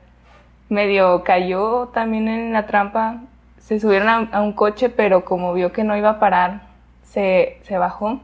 [0.68, 3.18] medio cayó también en la trampa.
[3.58, 6.62] Se subieron a, a un coche, pero como vio que no iba a parar,
[7.04, 8.20] se, se bajó.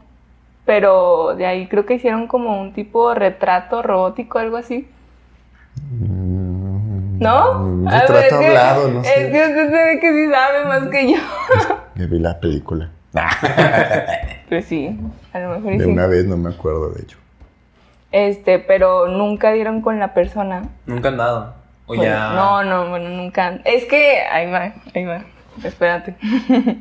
[0.65, 4.89] Pero de ahí creo que hicieron como un tipo retrato robótico, algo así.
[5.99, 7.63] ¿No?
[7.63, 9.31] Un A ver, retrato es que- hablado, no Es sé.
[9.31, 11.19] que usted se ve que sí sabe más que yo.
[11.95, 12.91] Me vi la película.
[14.49, 14.95] Pues sí,
[15.33, 15.91] a lo mejor De sí.
[15.91, 17.17] una vez no me acuerdo, de hecho.
[18.11, 20.65] Este, pero nunca dieron con la persona.
[20.85, 21.55] Nunca han dado.
[21.93, 22.31] O Bueno, ya...
[22.31, 23.61] No, no, bueno, nunca.
[23.65, 25.25] Es que, ahí va, ahí va.
[25.63, 26.17] Espérate.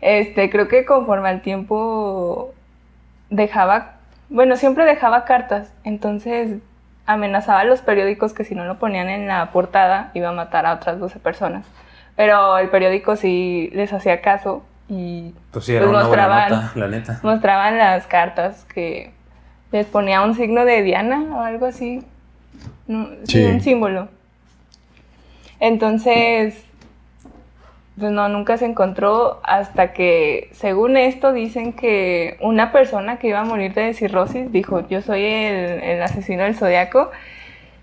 [0.00, 2.54] este, creo que conforme al tiempo
[3.30, 3.96] dejaba,
[4.28, 5.72] bueno, siempre dejaba cartas.
[5.84, 6.56] Entonces
[7.06, 10.66] amenazaba a los periódicos que si no lo ponían en la portada iba a matar
[10.66, 11.66] a otras 12 personas.
[12.16, 16.88] Pero el periódico sí les hacía caso y Pues sí, era pues mostraban, nota, la
[16.88, 17.20] neta.
[17.22, 19.12] mostraban las cartas que
[19.70, 22.04] les ponía un signo de Diana o algo así.
[22.86, 24.08] No, sí, un símbolo.
[25.60, 26.54] Entonces,
[27.98, 33.40] pues no, nunca se encontró hasta que, según esto, dicen que una persona que iba
[33.40, 37.10] a morir de cirrosis dijo, yo soy el, el asesino del zodiaco,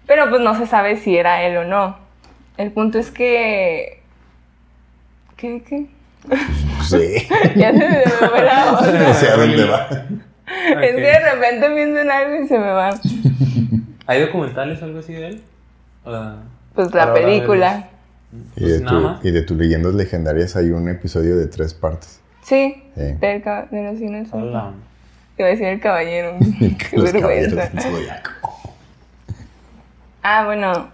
[0.07, 1.97] pero pues no se sabe si era él o no.
[2.57, 4.01] El punto es que...
[5.35, 5.61] ¿Qué?
[5.67, 5.85] ¿Qué?
[6.83, 7.27] Sí.
[7.55, 8.71] Ya se me fue la
[9.07, 9.88] no sé a dónde va.
[10.81, 12.91] Es que de repente pienso en algo y se me va.
[14.07, 15.41] ¿Hay documentales o algo así de él?
[16.05, 16.37] La-
[16.73, 17.89] Pues la de película.
[18.55, 19.25] Y Pues de, nada tu, más.
[19.25, 22.19] y de tus leyendas legendarias hay un episodio de tres partes.
[22.43, 23.01] Sí, Sí.
[23.19, 24.29] del de los cines.
[24.31, 24.71] Hola.
[25.37, 26.37] Iba a decir el caballero.
[26.93, 27.69] Los caballeros del.
[30.23, 30.89] Ah, bueno.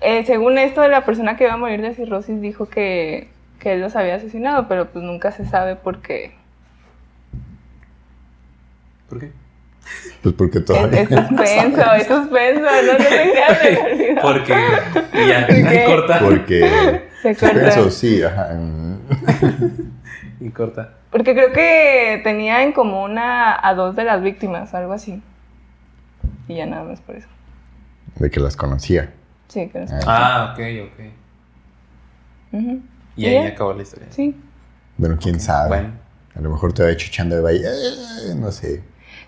[0.00, 3.80] eh, según esto, la persona que iba a morir de cirrosis dijo que, que él
[3.80, 6.34] los había asesinado, pero pues nunca se sabe por qué.
[9.08, 9.32] ¿Por qué?
[10.22, 11.00] Pues porque Es, todavía.
[11.02, 14.22] es suspenso, es suspenso, no, no te creas, se me olvidó.
[14.22, 14.54] Porque
[15.14, 16.18] y ya, ¿Por corta.
[16.20, 17.02] Porque.
[17.22, 17.68] Se corta.
[17.68, 18.50] Eso sí, ajá.
[20.40, 20.94] Y corta.
[21.10, 25.22] Porque creo que tenía en común a, a dos de las víctimas, algo así.
[26.48, 27.28] Y ya nada más por eso.
[28.16, 29.12] De que las conocía.
[29.48, 31.00] Sí, que Ah, ok, ok.
[32.52, 32.80] Ujú.
[33.16, 33.48] Y ahí ya?
[33.48, 34.08] acabó la historia.
[34.10, 34.34] Sí.
[34.96, 35.68] Bueno, quién sabe.
[35.68, 35.90] Bueno.
[36.34, 37.60] A lo mejor te va hecho echando de valle.
[37.66, 38.82] eh, no sé.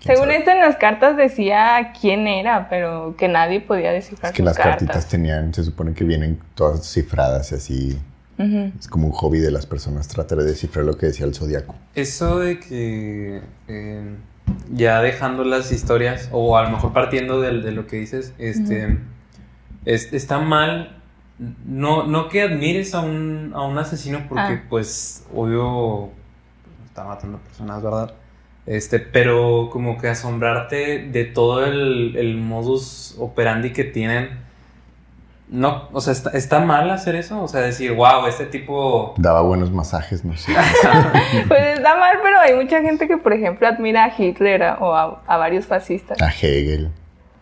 [0.05, 0.37] Según sabe?
[0.37, 4.45] esto en las cartas decía quién era, pero que nadie podía descifrar Es que sus
[4.45, 4.71] las cartas.
[4.77, 7.99] cartitas tenían, se supone que vienen todas cifradas y así.
[8.37, 11.73] Es como un hobby de las personas tratar de descifrar lo que decía el zodiaco.
[11.95, 14.15] Eso de que eh,
[14.73, 18.97] ya dejando las historias, o a lo mejor partiendo de, lo que dices, este
[19.85, 20.97] es- está mal.
[21.65, 24.63] No, no que admires a un, a un asesino porque, Ah.
[24.69, 26.09] pues, obvio,
[26.85, 28.13] está matando personas, ¿verdad?
[28.67, 34.43] Este, pero como que asombrarte de todo el, el modus operandi que tienen.
[35.47, 37.43] No, o sea, está, está mal hacer eso.
[37.43, 39.13] O sea, decir, wow, este tipo.
[39.17, 40.51] Daba buenos masajes, no sé.
[41.47, 44.95] Pues está mal, pero hay mucha gente que, por ejemplo, admira a Hitler a- o
[44.95, 46.19] a, a varios fascistas.
[46.19, 46.89] A Hegel.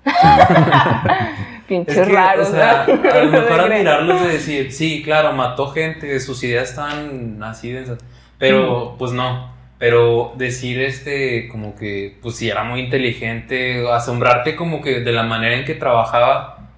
[1.67, 3.09] Pinches Es que, raros, o sea, ¿no?
[3.09, 7.99] a lo mejor admirarlos de decir, sí, claro, mató gente, sus ideas están así densas,
[8.37, 9.52] pero pues no.
[9.83, 15.23] Pero decir este, como que, pues si era muy inteligente, asombrarte como que de la
[15.23, 16.69] manera en que trabajaba,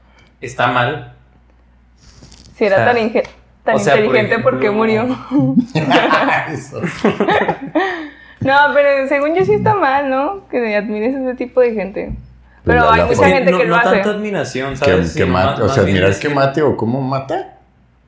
[0.42, 1.14] está mal.
[2.56, 3.28] Si era o sea, tan, inge-
[3.64, 5.04] tan o sea, por inteligente, ¿por qué murió?
[8.40, 10.48] No, pero según yo sí está mal, ¿no?
[10.50, 12.12] Que admires ese tipo de gente.
[12.64, 13.90] Pero La- hay la mucha gente no, que lo no hace.
[13.98, 15.14] tanta admiración, Que, ¿sabes?
[15.14, 17.60] que Sino mate, o sea, decir- que mate o cómo mata.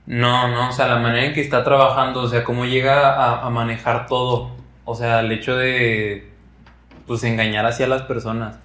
[0.08, 3.46] No, no, o sea, la manera en que está trabajando, o sea, cómo llega a,
[3.46, 4.58] a manejar todo.
[4.90, 6.32] O sea, el hecho de,
[7.08, 8.58] pues, engañar así a las personas.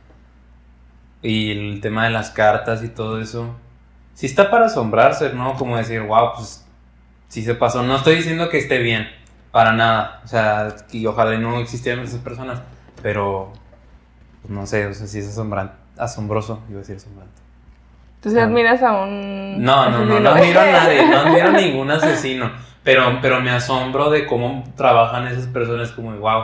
[1.20, 3.56] Y el tema de las cartas y todo eso.
[4.14, 5.54] Sí está para asombrarse, ¿no?
[5.54, 6.64] Como decir, wow, pues,
[7.28, 7.82] sí se pasó.
[7.82, 9.08] No estoy diciendo que esté bien,
[9.50, 10.20] para nada.
[10.24, 12.62] O sea, y ojalá no existieran esas personas.
[13.02, 13.52] Pero,
[14.42, 17.40] pues, no sé, o sea, sí es asombran- asombroso, iba a decir asombrante.
[18.16, 19.60] Entonces admiras a un.
[19.64, 20.60] No, no, no, no asesino.
[20.60, 22.52] admiro a nadie, no admiro a ningún asesino.
[22.84, 26.42] Pero, pero me asombro de cómo trabajan esas personas como, wow.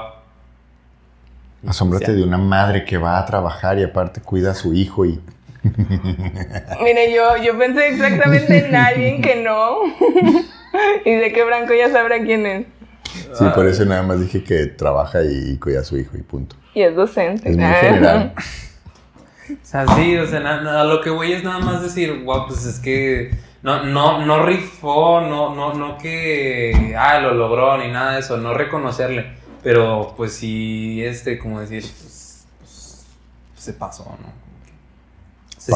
[1.67, 5.21] Asómbrate de una madre que va a trabajar y aparte cuida a su hijo y
[6.83, 9.79] Mire, yo, yo pensé exactamente en alguien que no.
[11.05, 12.67] y de que Branco ya sabrá quién es.
[13.37, 16.55] sí, por eso nada más dije que trabaja y cuida a su hijo y punto.
[16.75, 17.51] Y es docente.
[17.51, 17.75] Es muy Ah.
[17.81, 18.33] general.
[19.51, 22.23] O sea, sí, o sea, na- na- a lo que voy es nada más decir,
[22.25, 27.77] wow, pues es que no, no, no rifó, no, no, no que, ah, lo logró
[27.79, 29.39] ni nada de eso, no reconocerle.
[29.63, 33.07] Pero, pues sí, este, como decir, pues, pues,
[33.57, 34.49] se pasó, ¿no?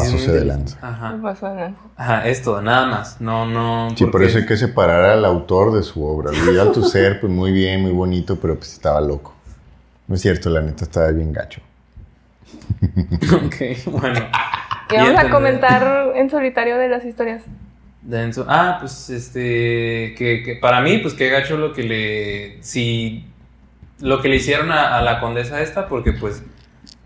[0.01, 0.79] De lanza.
[0.81, 1.13] Ajá.
[1.13, 1.75] ¿Qué pasó, Ana?
[1.97, 3.21] Ajá, es todo, nada más.
[3.21, 3.91] No, no.
[3.95, 6.31] Sí, por eso hay que separar al autor de su obra.
[6.33, 9.35] Luis Althusser, pues muy bien, muy bonito, pero pues estaba loco.
[10.09, 11.61] No es cierto, la neta estaba bien gacho.
[13.33, 14.21] Ok, bueno.
[14.91, 17.43] Y vamos a comentar en solitario de las historias.
[18.49, 20.15] Ah, pues este.
[20.17, 22.63] Que, para mí, pues qué gacho lo que le.
[22.63, 23.27] Si.
[24.01, 26.43] Lo que le hicieron a, a la condesa esta, porque pues.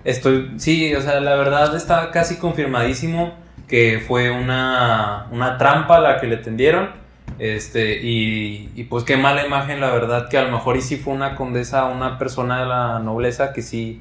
[0.04, 0.52] Estoy.
[0.58, 3.34] Sí, o sea, la verdad está casi confirmadísimo
[3.68, 5.26] que fue una.
[5.32, 6.90] Una trampa la que le tendieron.
[7.38, 10.96] Este, y, y pues qué mala imagen, la verdad, que a lo mejor y sí
[10.96, 14.00] fue una condesa, una persona de la nobleza que sí,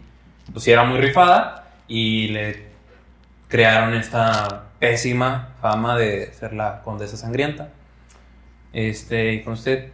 [0.54, 2.75] pues sí era muy rifada y le
[3.56, 7.70] crearon esta pésima fama de ser la condesa sangrienta.
[8.74, 9.92] Este, y con usted,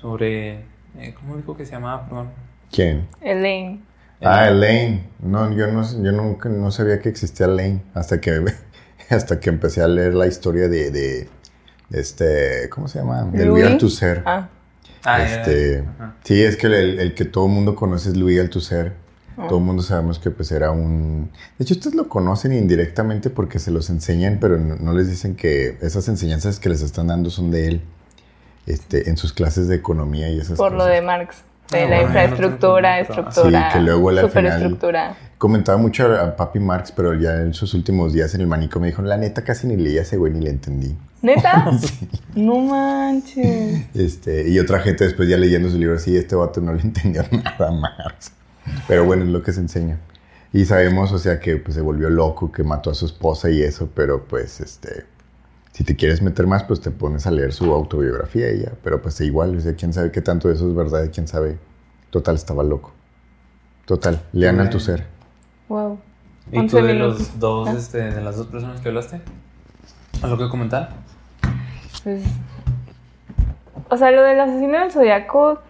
[0.00, 0.60] sobre,
[0.96, 2.04] eh, ¿cómo dijo que se llamaba?
[2.06, 2.28] Perdón.
[2.70, 3.08] ¿Quién?
[3.20, 3.82] Elaine.
[4.22, 5.08] Ah, Elaine.
[5.18, 8.44] No, yo no, yo nunca no sabía que existía Elaine hasta que
[9.10, 11.28] hasta que empecé a leer la historia de, de
[11.90, 13.24] este, ¿cómo se llama?
[13.24, 13.66] De Louis Louis.
[13.72, 14.22] Althusser.
[14.24, 14.48] Ah,
[15.04, 15.84] Ah, era- Este,
[16.22, 18.92] sí, es que el, el que todo el mundo conoce es Louis Althusser.
[19.36, 21.30] Todo el mundo sabemos que pues era un...
[21.58, 25.34] De hecho, ustedes lo conocen indirectamente porque se los enseñan, pero no, no les dicen
[25.36, 27.80] que esas enseñanzas que les están dando son de él.
[28.66, 30.92] Este, en sus clases de economía y esas por lo cosas.
[30.94, 31.36] de Marx.
[31.70, 33.70] De Ah, la bueno, infraestructura, no estructura.
[33.72, 35.16] Sí, que luego él al final- superestructura.
[35.38, 38.86] Comentaba mucho a, Papi Marx, pero ya en sus últimos días en el manicomio me
[38.90, 40.94] dijo, la neta casi ni leía ese güey ni le entendí.
[41.22, 41.70] ¿Neta?
[42.36, 43.84] No manches.
[43.94, 47.24] Este, y otra gente después ya leyendo su libro, sí, este vato no le entendió
[47.32, 48.32] nada a Marx.
[48.88, 49.98] Pero bueno, es lo que se enseña.
[50.52, 53.62] Y sabemos, o sea, que pues, se volvió loco, que mató a su esposa y
[53.62, 55.06] eso, pero pues, este,
[55.72, 58.72] si te quieres meter más, pues te pones a leer su autobiografía y ya.
[58.84, 61.26] Pero pues igual, o sea, quién sabe qué tanto de eso es verdad y quién
[61.26, 61.58] sabe.
[62.10, 62.92] Total, estaba loco.
[63.86, 65.06] Total, lean al tu ser.
[65.68, 65.98] Wow.
[66.50, 67.72] ¿Y 11 tú de los dos, Ah.
[67.78, 69.22] este, de las dos personas que hablaste?
[70.20, 70.90] ¿Algo que comentar?
[72.04, 72.22] Pues,
[73.88, 75.60] o sea, lo del asesino del zodiaco,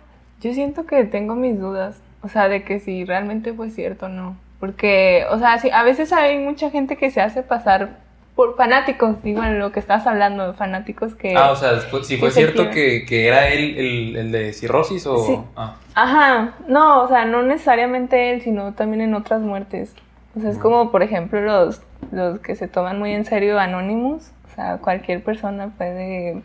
[0.40, 1.96] yo siento que tengo mis dudas.
[2.22, 4.36] O sea, de que si realmente fue cierto o no.
[4.60, 7.98] Porque, o sea, sí, a veces hay mucha gente que se hace pasar
[8.36, 11.36] por fanáticos, igual lo que estás hablando, fanáticos que...
[11.36, 15.06] Ah, o sea, si fue que cierto que, que era él el, el de cirrosis
[15.06, 15.18] o...
[15.18, 15.38] Sí.
[15.56, 19.94] Ah, Ajá, no, o sea, no necesariamente él, sino también en otras muertes.
[20.34, 24.30] O sea, es como, por ejemplo, los, los que se toman muy en serio Anonymous.
[24.50, 26.40] O sea, cualquier persona puede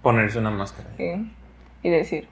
[0.00, 0.88] ponerse una máscara.
[0.98, 1.22] eh,
[1.82, 2.28] y decir,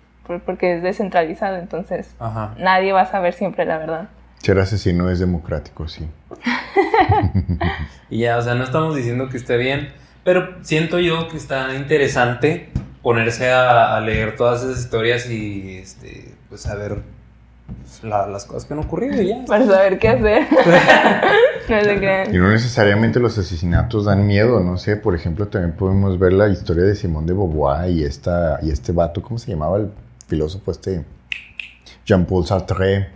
[0.46, 2.54] porque es descentralizado, entonces Ajá.
[2.58, 4.08] nadie va a saber siempre la verdad.
[4.38, 6.08] Ser asesino es democrático, sí.
[8.10, 9.88] Y ya, o sea, no estamos diciendo que esté bien,
[10.24, 12.70] pero siento yo que está interesante
[13.02, 16.98] ponerse a, a leer todas esas historias y, este, pues, saber
[17.82, 19.44] pues, la- las cosas que han ocurrido y ya.
[19.46, 20.42] Para saber qué hacer.
[21.68, 22.34] no se crean.
[22.34, 26.48] Y no necesariamente los asesinatos dan miedo, no sé, por ejemplo, también podemos ver la
[26.48, 29.90] historia de Simón de Beauvoir y, esta, y este vato, ¿cómo se llamaba el
[30.30, 31.04] filósofo este?
[32.06, 33.10] Jean-Paul Sartre,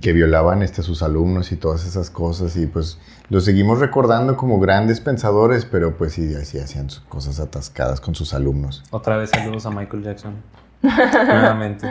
[0.00, 2.98] que violaban este, a sus alumnos y todas esas cosas, y pues
[3.28, 8.32] los seguimos recordando como grandes pensadores, pero pues sí, sí hacían cosas atascadas con sus
[8.32, 8.82] alumnos.
[8.90, 10.36] Otra vez saludos a Michael Jackson.
[10.82, 11.88] Nuevamente.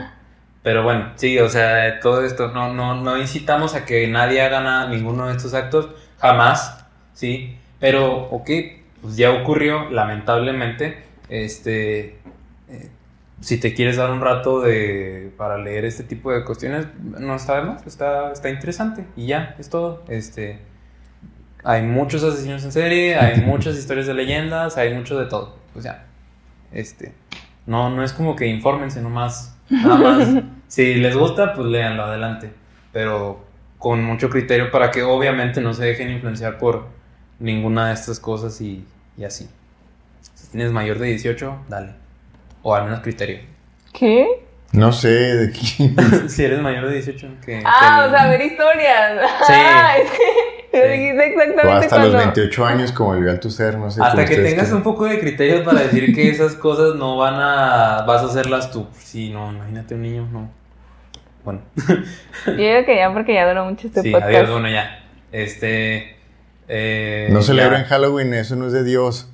[0.63, 4.61] Pero bueno, sí, o sea, todo esto, no, no, no incitamos a que nadie haga
[4.61, 7.57] nada, ninguno de estos actos, jamás, sí.
[7.79, 8.49] Pero, ok,
[9.01, 11.03] pues ya ocurrió, lamentablemente.
[11.29, 12.19] Este,
[12.69, 12.91] eh,
[13.41, 17.57] si te quieres dar un rato de, para leer este tipo de cuestiones, no está
[17.57, 19.05] de más, está, está interesante.
[19.15, 20.03] Y ya, es todo.
[20.07, 20.59] Este,
[21.63, 25.57] hay muchos asesinos en serie, hay muchas historias de leyendas, hay mucho de todo.
[25.73, 26.05] Pues ya,
[26.71, 27.13] este,
[27.65, 30.43] no, no es como que infórmense nomás, nada más.
[30.67, 32.51] si les gusta, pues léanlo adelante,
[32.93, 33.43] pero
[33.79, 36.85] con mucho criterio para que obviamente no se dejen influenciar por
[37.39, 38.85] ninguna de estas cosas y,
[39.17, 39.49] y así.
[40.35, 42.01] Si tienes mayor de 18, dale.
[42.63, 43.39] O al menos criterio.
[43.93, 44.27] ¿Qué?
[44.73, 45.95] No sé de quién.
[46.29, 47.61] si eres mayor de 18, que...
[47.65, 49.19] Ah, o sea, ver historias.
[49.47, 49.53] Sí.
[49.53, 50.17] Ah, es que
[50.79, 50.91] lo Sí.
[50.97, 52.07] dijiste exactamente O hasta cuando...
[52.13, 54.01] los 28 años, como el tu ser, no sé.
[54.01, 58.03] Hasta que tengas un poco de criterio para decir que esas cosas no van a...
[58.07, 58.87] vas a hacerlas tú.
[58.97, 60.49] Si no, imagínate un niño, no.
[61.43, 61.61] Bueno.
[62.45, 64.31] Yo digo que ya porque ya duró mucho este sí, podcast.
[64.33, 65.03] adiós, bueno, ya.
[65.33, 66.15] Este...
[66.69, 67.45] eh, No ya.
[67.47, 69.29] celebren Halloween, eso no es de Dios.